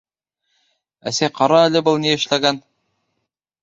—Әсәй, 1.13 1.31
ҡара 1.37 1.61
әле, 1.69 1.85
был 1.91 2.03
ни 2.09 2.15
эшләгән?! 2.19 2.63